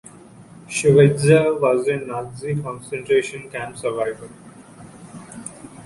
[0.67, 4.31] Schweitzer was a Nazi concentration camp survivor.